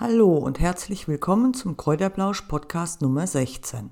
[0.00, 3.90] Hallo und herzlich willkommen zum Kräuterblausch Podcast Nummer 16.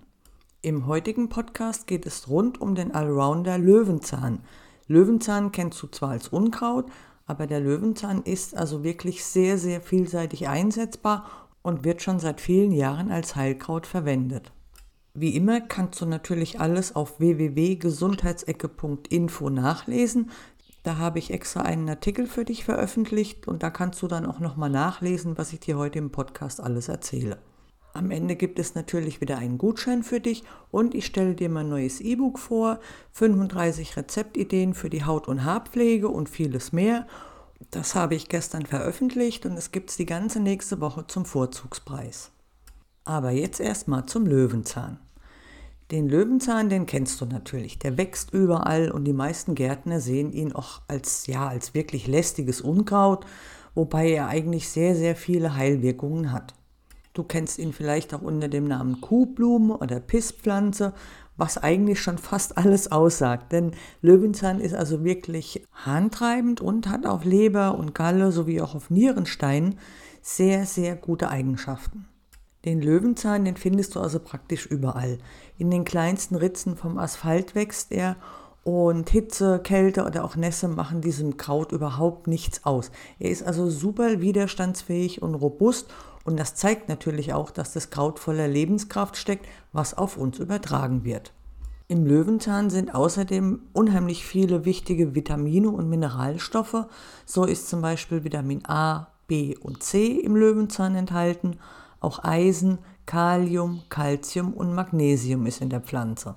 [0.62, 4.38] Im heutigen Podcast geht es rund um den Allrounder Löwenzahn.
[4.86, 6.86] Löwenzahn kennst du zwar als Unkraut,
[7.26, 11.26] aber der Löwenzahn ist also wirklich sehr, sehr vielseitig einsetzbar
[11.62, 14.52] und wird schon seit vielen Jahren als Heilkraut verwendet.
[15.12, 20.30] Wie immer kannst du natürlich alles auf www.gesundheitsecke.info nachlesen.
[20.86, 24.38] Da habe ich extra einen Artikel für dich veröffentlicht und da kannst du dann auch
[24.38, 27.38] nochmal nachlesen, was ich dir heute im Podcast alles erzähle.
[27.92, 31.68] Am Ende gibt es natürlich wieder einen Gutschein für dich und ich stelle dir mein
[31.68, 32.78] neues E-Book vor,
[33.14, 37.08] 35 Rezeptideen für die Haut- und Haarpflege und vieles mehr.
[37.72, 42.30] Das habe ich gestern veröffentlicht und es gibt es die ganze nächste Woche zum Vorzugspreis.
[43.02, 45.00] Aber jetzt erstmal zum Löwenzahn.
[45.92, 47.78] Den Löwenzahn, den kennst du natürlich.
[47.78, 52.60] Der wächst überall und die meisten Gärtner sehen ihn auch als, ja, als wirklich lästiges
[52.60, 53.24] Unkraut,
[53.76, 56.54] wobei er eigentlich sehr, sehr viele Heilwirkungen hat.
[57.12, 60.92] Du kennst ihn vielleicht auch unter dem Namen Kuhblume oder Pisspflanze,
[61.36, 63.52] was eigentlich schon fast alles aussagt.
[63.52, 63.70] Denn
[64.02, 69.78] Löwenzahn ist also wirklich harntreibend und hat auf Leber und Galle sowie auch auf Nierensteinen
[70.20, 72.06] sehr, sehr gute Eigenschaften.
[72.66, 75.18] Den Löwenzahn, den findest du also praktisch überall.
[75.56, 78.16] In den kleinsten Ritzen vom Asphalt wächst er
[78.64, 82.90] und Hitze, Kälte oder auch Nässe machen diesem Kraut überhaupt nichts aus.
[83.20, 85.86] Er ist also super widerstandsfähig und robust
[86.24, 91.04] und das zeigt natürlich auch, dass das Kraut voller Lebenskraft steckt, was auf uns übertragen
[91.04, 91.32] wird.
[91.86, 96.86] Im Löwenzahn sind außerdem unheimlich viele wichtige Vitamine und Mineralstoffe.
[97.24, 101.60] So ist zum Beispiel Vitamin A, B und C im Löwenzahn enthalten
[102.00, 106.36] auch Eisen, Kalium, Calcium und Magnesium ist in der Pflanze.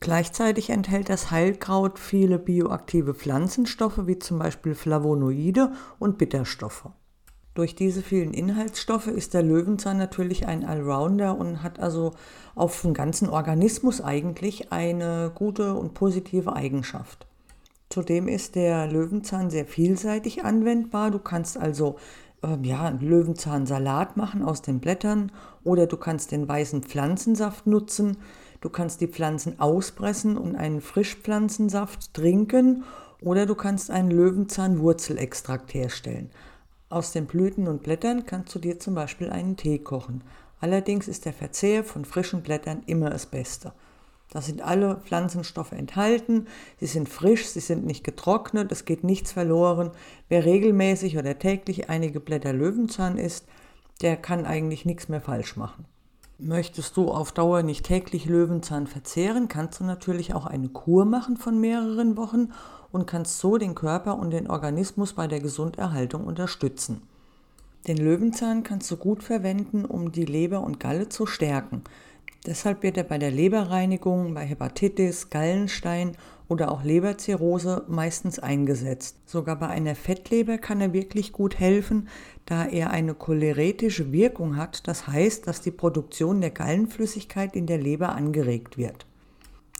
[0.00, 6.88] Gleichzeitig enthält das Heilkraut viele bioaktive Pflanzenstoffe wie zum Beispiel Flavonoide und Bitterstoffe.
[7.52, 12.12] Durch diese vielen Inhaltsstoffe ist der Löwenzahn natürlich ein Allrounder und hat also
[12.54, 17.26] auf den ganzen Organismus eigentlich eine gute und positive Eigenschaft.
[17.90, 21.10] Zudem ist der Löwenzahn sehr vielseitig anwendbar.
[21.10, 21.96] Du kannst also
[22.42, 25.32] ähm, ja, Löwenzahnsalat machen aus den Blättern
[25.64, 28.16] oder du kannst den weißen Pflanzensaft nutzen.
[28.60, 32.84] Du kannst die Pflanzen auspressen und einen Frischpflanzensaft trinken
[33.22, 36.30] oder du kannst einen Löwenzahnwurzelextrakt herstellen.
[36.88, 40.22] Aus den Blüten und Blättern kannst du dir zum Beispiel einen Tee kochen.
[40.60, 43.72] Allerdings ist der Verzehr von frischen Blättern immer das Beste.
[44.30, 46.46] Da sind alle Pflanzenstoffe enthalten,
[46.78, 49.90] sie sind frisch, sie sind nicht getrocknet, es geht nichts verloren.
[50.28, 53.46] Wer regelmäßig oder täglich einige Blätter Löwenzahn isst,
[54.02, 55.84] der kann eigentlich nichts mehr falsch machen.
[56.38, 61.36] Möchtest du auf Dauer nicht täglich Löwenzahn verzehren, kannst du natürlich auch eine Kur machen
[61.36, 62.52] von mehreren Wochen
[62.92, 67.02] und kannst so den Körper und den Organismus bei der Gesunderhaltung unterstützen.
[67.86, 71.82] Den Löwenzahn kannst du gut verwenden, um die Leber und Galle zu stärken.
[72.46, 76.16] Deshalb wird er bei der Leberreinigung, bei Hepatitis, Gallenstein
[76.48, 79.18] oder auch Leberzirrhose meistens eingesetzt.
[79.26, 82.08] Sogar bei einer Fettleber kann er wirklich gut helfen,
[82.46, 84.88] da er eine choleretische Wirkung hat.
[84.88, 89.06] Das heißt, dass die Produktion der Gallenflüssigkeit in der Leber angeregt wird.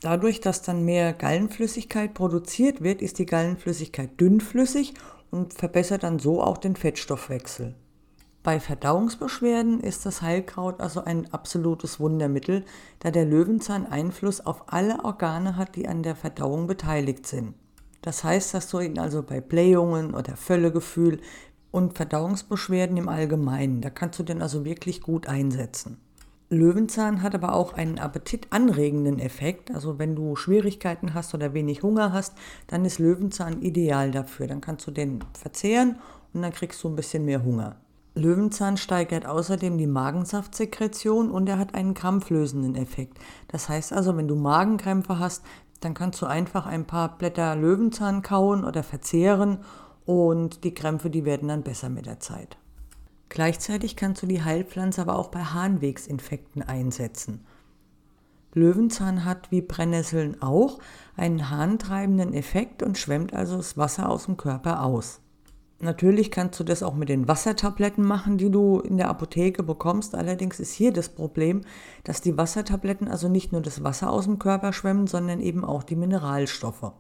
[0.03, 4.94] Dadurch, dass dann mehr Gallenflüssigkeit produziert wird, ist die Gallenflüssigkeit dünnflüssig
[5.31, 7.75] und verbessert dann so auch den Fettstoffwechsel.
[8.43, 12.65] Bei Verdauungsbeschwerden ist das Heilkraut also ein absolutes Wundermittel,
[13.01, 17.55] da der Löwenzahn Einfluss auf alle Organe hat, die an der Verdauung beteiligt sind.
[18.01, 21.21] Das heißt, dass du ihn also bei Blähungen oder Völlegefühl
[21.71, 25.99] und Verdauungsbeschwerden im Allgemeinen, da kannst du den also wirklich gut einsetzen.
[26.49, 29.71] Löwenzahn hat aber auch einen appetitanregenden Effekt.
[29.71, 32.37] Also wenn du Schwierigkeiten hast oder wenig Hunger hast,
[32.67, 34.49] dann ist Löwenzahn ideal dafür.
[34.49, 36.01] Dann kannst du den verzehren
[36.33, 37.77] und dann kriegst du ein bisschen mehr Hunger.
[38.15, 43.19] Löwenzahn steigert außerdem die Magensaftsekretion und er hat einen krampflösenden Effekt.
[43.48, 45.44] Das heißt also, wenn du Magenkrämpfe hast,
[45.81, 49.59] dann kannst du einfach ein paar Blätter Löwenzahn kauen oder verzehren
[50.04, 52.59] und die Krämpfe, die werden dann besser mit der Zeit.
[53.28, 57.47] Gleichzeitig kannst du die Heilpflanze aber auch bei Harnwegsinfekten einsetzen.
[58.53, 60.80] Löwenzahn hat wie Brennnesseln auch
[61.16, 65.21] einen harntreibenden Effekt und schwemmt also das Wasser aus dem Körper aus.
[65.82, 70.15] Natürlich kannst du das auch mit den Wassertabletten machen, die du in der Apotheke bekommst.
[70.15, 71.62] Allerdings ist hier das Problem,
[72.04, 75.82] dass die Wassertabletten also nicht nur das Wasser aus dem Körper schwemmen, sondern eben auch
[75.82, 76.92] die Mineralstoffe.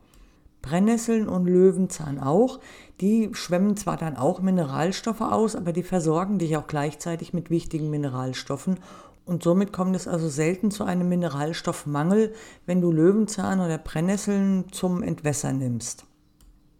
[0.62, 2.58] Brennnesseln und Löwenzahn auch.
[3.02, 7.90] Die schwemmen zwar dann auch Mineralstoffe aus, aber die versorgen dich auch gleichzeitig mit wichtigen
[7.90, 8.78] Mineralstoffen.
[9.26, 12.32] Und somit kommt es also selten zu einem Mineralstoffmangel,
[12.64, 16.06] wenn du Löwenzahn oder Brennnesseln zum Entwässern nimmst.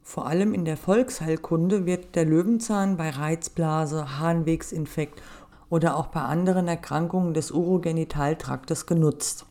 [0.02, 5.22] Vor allem in der Volksheilkunde wird der Löwenzahn bei Reizblase, Harnwegsinfekt
[5.68, 9.46] oder auch bei anderen Erkrankungen des Urogenitaltraktes genutzt.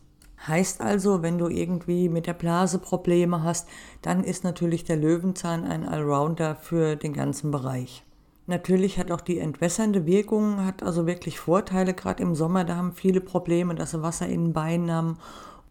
[0.47, 3.67] Heißt also, wenn du irgendwie mit der Blase Probleme hast,
[4.01, 8.05] dann ist natürlich der Löwenzahn ein Allrounder für den ganzen Bereich.
[8.47, 12.93] Natürlich hat auch die entwässernde Wirkung, hat also wirklich Vorteile, gerade im Sommer, da haben
[12.93, 15.17] viele Probleme, dass sie Wasser in den Beinen haben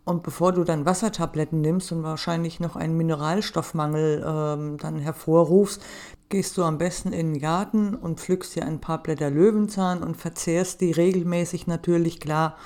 [0.09, 5.83] und bevor du dann Wassertabletten nimmst und wahrscheinlich noch einen Mineralstoffmangel ähm, dann hervorrufst,
[6.31, 10.17] gehst du am besten in den Garten und pflückst dir ein paar Blätter Löwenzahn und
[10.17, 12.57] verzehrst die regelmäßig natürlich klar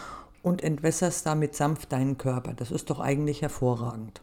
[0.42, 2.54] und entwässerst damit sanft deinen Körper.
[2.54, 4.22] Das ist doch eigentlich hervorragend.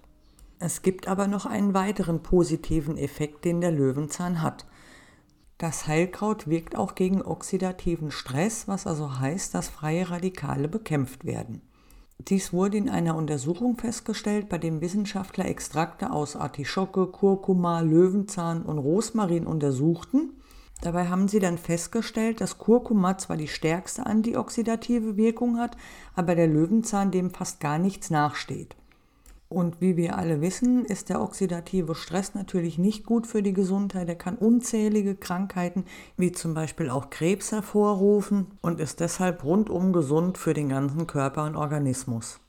[0.59, 4.65] Es gibt aber noch einen weiteren positiven Effekt, den der Löwenzahn hat.
[5.57, 11.61] Das Heilkraut wirkt auch gegen oxidativen Stress, was also heißt, dass freie Radikale bekämpft werden.
[12.27, 18.77] Dies wurde in einer Untersuchung festgestellt, bei dem Wissenschaftler Extrakte aus Artischocke, Kurkuma, Löwenzahn und
[18.77, 20.33] Rosmarin untersuchten.
[20.81, 25.77] Dabei haben sie dann festgestellt, dass Kurkuma zwar die stärkste antioxidative Wirkung hat,
[26.13, 28.75] aber der Löwenzahn dem fast gar nichts nachsteht.
[29.51, 34.07] Und wie wir alle wissen, ist der oxidative Stress natürlich nicht gut für die Gesundheit.
[34.07, 35.85] Er kann unzählige Krankheiten
[36.17, 41.45] wie zum Beispiel auch Krebs hervorrufen und ist deshalb rundum gesund für den ganzen Körper
[41.45, 42.39] und Organismus.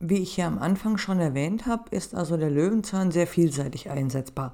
[0.00, 4.52] Wie ich ja am Anfang schon erwähnt habe, ist also der Löwenzahn sehr vielseitig einsetzbar.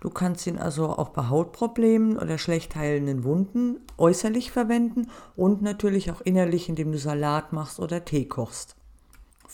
[0.00, 5.06] Du kannst ihn also auch bei Hautproblemen oder schlecht heilenden Wunden äußerlich verwenden
[5.36, 8.74] und natürlich auch innerlich, indem du Salat machst oder Tee kochst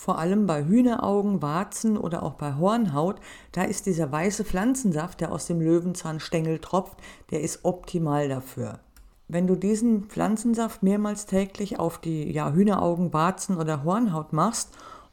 [0.00, 3.16] vor allem bei Hühneraugen, Warzen oder auch bei Hornhaut,
[3.52, 6.96] da ist dieser weiße Pflanzensaft, der aus dem Löwenzahnstängel tropft,
[7.30, 8.80] der ist optimal dafür.
[9.28, 14.70] Wenn du diesen Pflanzensaft mehrmals täglich auf die ja, Hühneraugen, Warzen oder Hornhaut machst,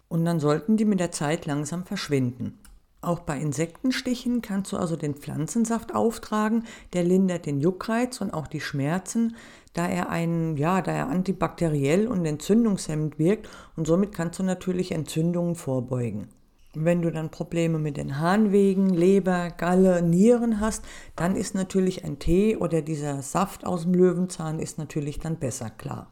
[0.08, 2.58] und dann sollten die mit der Zeit langsam verschwinden.
[3.02, 6.64] Auch bei Insektenstichen kannst du also den Pflanzensaft auftragen,
[6.94, 9.36] der lindert den Juckreiz und auch die Schmerzen,
[9.74, 14.92] da er ein, ja, da er antibakteriell und entzündungshemmend wirkt und somit kannst du natürlich
[14.92, 16.30] Entzündungen vorbeugen.
[16.74, 20.84] Wenn du dann Probleme mit den Harnwegen, Leber, Galle, Nieren hast,
[21.16, 25.70] dann ist natürlich ein Tee oder dieser Saft aus dem Löwenzahn ist natürlich dann besser
[25.70, 26.12] klar.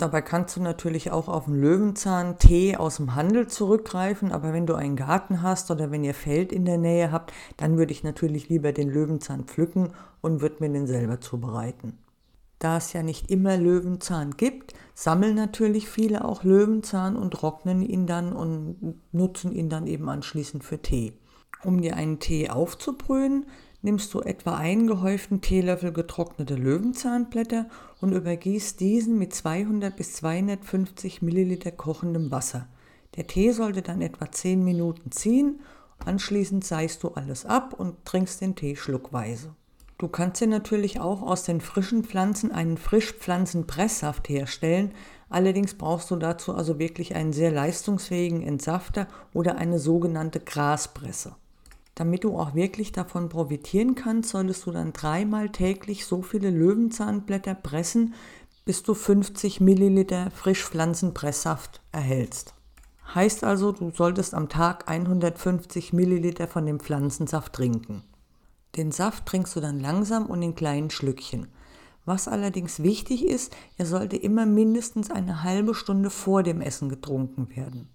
[0.00, 4.74] Dabei kannst du natürlich auch auf den Löwenzahn-Tee aus dem Handel zurückgreifen, aber wenn du
[4.74, 8.48] einen Garten hast oder wenn ihr Feld in der Nähe habt, dann würde ich natürlich
[8.48, 9.92] lieber den Löwenzahn pflücken
[10.22, 11.98] und würde mir den selber zubereiten.
[12.60, 18.06] Da es ja nicht immer Löwenzahn gibt, sammeln natürlich viele auch Löwenzahn und trocknen ihn
[18.06, 21.12] dann und nutzen ihn dann eben anschließend für Tee.
[21.62, 23.44] Um dir einen Tee aufzubrühen,
[23.82, 27.66] nimmst du etwa einen gehäuften Teelöffel getrocknete Löwenzahnblätter
[28.00, 32.68] und übergießt diesen mit 200 bis 250 Milliliter kochendem Wasser.
[33.16, 35.60] Der Tee sollte dann etwa 10 Minuten ziehen,
[36.04, 39.54] anschließend seist du alles ab und trinkst den Tee schluckweise.
[39.98, 44.92] Du kannst dir natürlich auch aus den frischen Pflanzen einen Frischpflanzenpresssaft herstellen,
[45.28, 51.36] allerdings brauchst du dazu also wirklich einen sehr leistungsfähigen Entsafter oder eine sogenannte Graspresse.
[52.00, 57.54] Damit du auch wirklich davon profitieren kannst, solltest du dann dreimal täglich so viele Löwenzahnblätter
[57.54, 58.14] pressen,
[58.64, 62.54] bis du 50 Milliliter Frischpflanzenpresssaft erhältst.
[63.14, 68.02] Heißt also, du solltest am Tag 150 Milliliter von dem Pflanzensaft trinken.
[68.78, 71.48] Den Saft trinkst du dann langsam und in kleinen Schlückchen.
[72.06, 77.54] Was allerdings wichtig ist, er sollte immer mindestens eine halbe Stunde vor dem Essen getrunken
[77.54, 77.90] werden.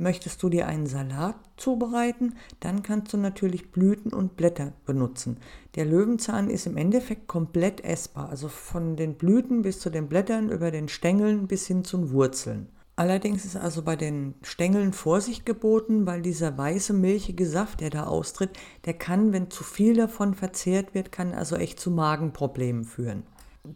[0.00, 5.36] Möchtest du dir einen Salat zubereiten, dann kannst du natürlich Blüten und Blätter benutzen.
[5.74, 10.48] Der Löwenzahn ist im Endeffekt komplett essbar, also von den Blüten bis zu den Blättern,
[10.48, 12.70] über den Stängeln bis hin zu Wurzeln.
[12.96, 18.04] Allerdings ist also bei den Stängeln Vorsicht geboten, weil dieser weiße milchige Saft, der da
[18.04, 23.24] austritt, der kann, wenn zu viel davon verzehrt wird, kann also echt zu Magenproblemen führen.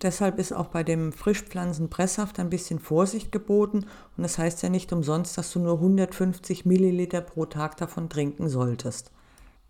[0.02, 3.86] Deshalb ist auch bei dem Frischpflanzenpresssaft ein bisschen Vorsicht geboten
[4.16, 8.48] und das heißt ja nicht umsonst, dass du nur 150 Milliliter pro Tag davon trinken
[8.48, 9.12] solltest.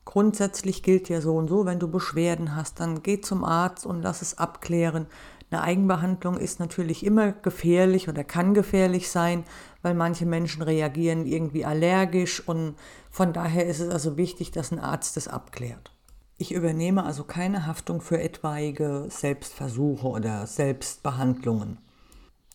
[0.06, 4.00] Grundsätzlich gilt ja so und so, wenn du Beschwerden hast, dann geh zum Arzt und
[4.00, 5.06] lass es abklären.
[5.50, 9.44] Eine Eigenbehandlung ist natürlich immer gefährlich oder kann gefährlich sein,
[9.82, 12.76] weil manche Menschen reagieren irgendwie allergisch und
[13.10, 15.93] von daher ist es also wichtig, dass ein Arzt es abklärt.
[16.36, 21.78] Ich übernehme also keine Haftung für etwaige Selbstversuche oder Selbstbehandlungen.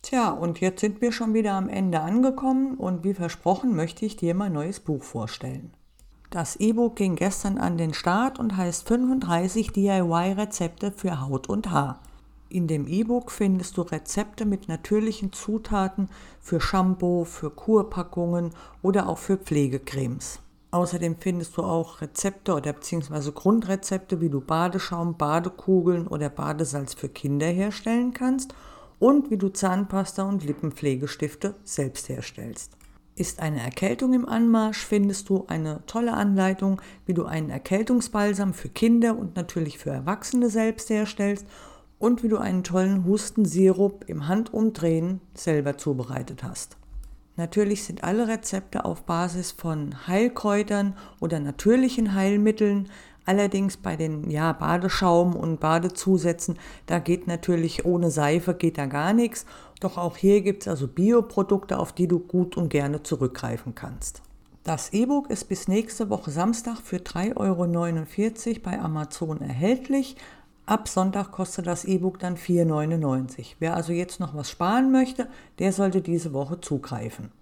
[0.02, 4.16] Tja, und jetzt sind wir schon wieder am Ende angekommen und wie versprochen möchte ich
[4.16, 5.72] dir mein neues Buch vorstellen.
[6.30, 12.00] Das E-Book ging gestern an den Start und heißt 35 DIY-Rezepte für Haut und Haar.
[12.48, 16.08] In dem E-Book findest du Rezepte mit natürlichen Zutaten
[16.40, 18.50] für Shampoo, für Kurpackungen
[18.82, 20.40] oder auch für Pflegecremes.
[20.72, 27.08] Außerdem findest du auch Rezepte oder beziehungsweise Grundrezepte, wie du Badeschaum, Badekugeln oder Badesalz für
[27.08, 28.54] Kinder herstellen kannst
[29.00, 32.76] und wie du Zahnpasta und Lippenpflegestifte selbst herstellst.
[33.16, 38.68] Ist eine Erkältung im Anmarsch, findest du eine tolle Anleitung, wie du einen Erkältungsbalsam für
[38.68, 41.46] Kinder und natürlich für Erwachsene selbst herstellst
[41.98, 46.79] und wie du einen tollen Hustensirup im Handumdrehen selber zubereitet hast.
[47.36, 52.88] Natürlich sind alle Rezepte auf Basis von Heilkräutern oder natürlichen Heilmitteln.
[53.26, 59.12] Allerdings bei den ja, Badeschaum und Badezusätzen, da geht natürlich ohne Seife geht da gar
[59.12, 59.46] nichts.
[59.80, 64.22] Doch auch hier gibt es also Bioprodukte, auf die du gut und gerne zurückgreifen kannst.
[64.62, 67.36] Das E-Book ist bis nächste Woche Samstag für 3,49
[68.48, 70.16] Euro bei Amazon erhältlich.
[70.70, 73.26] Ab Sonntag kostet das E-Book dann 4,99 Euro.
[73.58, 75.26] Wer also jetzt noch was sparen möchte,
[75.58, 77.32] der sollte diese Woche zugreifen.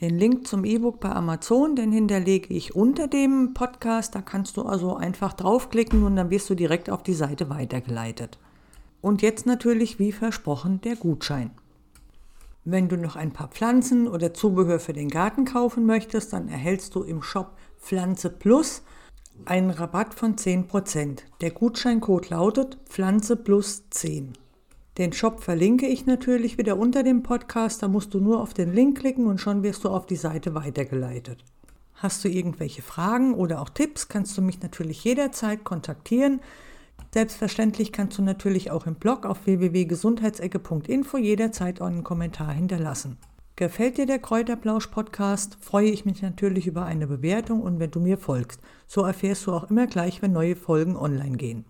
[0.00, 4.14] Den Link zum E-Book bei Amazon, den hinterlege ich unter dem Podcast.
[4.14, 8.38] Da kannst du also einfach draufklicken und dann wirst du direkt auf die Seite weitergeleitet.
[9.00, 11.50] Und jetzt natürlich, wie versprochen, der Gutschein.
[12.64, 16.94] Wenn du noch ein paar Pflanzen oder Zubehör für den Garten kaufen möchtest, dann erhältst
[16.94, 18.82] du im Shop Pflanze Plus
[19.44, 21.20] einen Rabatt von 10%.
[21.40, 24.32] Der Gutscheincode lautet Pflanze plus 10.
[24.98, 27.82] Den Shop verlinke ich natürlich wieder unter dem Podcast.
[27.82, 30.54] Da musst du nur auf den Link klicken und schon wirst du auf die Seite
[30.54, 31.44] weitergeleitet.
[31.94, 36.40] Hast du irgendwelche Fragen oder auch Tipps, kannst du mich natürlich jederzeit kontaktieren.
[37.12, 43.16] Selbstverständlich kannst du natürlich auch im Blog auf www.gesundheitsecke.info jederzeit einen Kommentar hinterlassen.
[43.58, 48.00] Gefällt dir der Kräuterblausch Podcast, freue ich mich natürlich über eine Bewertung und wenn du
[48.00, 48.60] mir folgst.
[48.86, 51.64] So erfährst du auch immer gleich, wenn neue Folgen online gehen.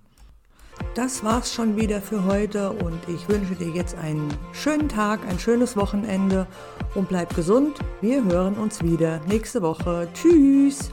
[0.97, 5.38] Das war's schon wieder für heute und ich wünsche dir jetzt einen schönen Tag, ein
[5.38, 6.49] schönes Wochenende
[6.97, 7.78] und bleib gesund.
[8.00, 10.09] Wir hören uns wieder nächste Woche.
[10.12, 10.90] Tschüss!